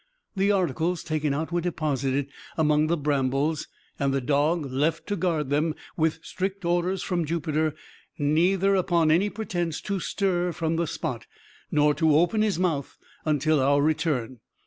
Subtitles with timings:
[0.35, 3.67] The articles taken out were deposited among the brambles,
[3.99, 7.75] and the dog left to guard them, with strict orders from Jupiter
[8.17, 11.27] neither, upon any pretence, to stir from the spot,
[11.69, 14.39] nor to open his mouth until our return.